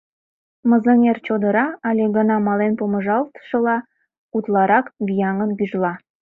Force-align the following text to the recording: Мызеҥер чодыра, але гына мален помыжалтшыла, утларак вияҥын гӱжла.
Мызеҥер 0.69 1.17
чодыра, 1.25 1.65
але 1.87 2.03
гына 2.15 2.35
мален 2.47 2.73
помыжалтшыла, 2.79 3.77
утларак 4.35 4.85
вияҥын 5.07 5.51
гӱжла. 5.59 5.93